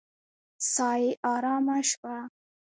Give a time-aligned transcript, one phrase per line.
[0.73, 2.15] ساه يې آرامه شوه.